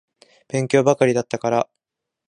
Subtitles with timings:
[0.47, 1.69] 勉強ばっかりだったから。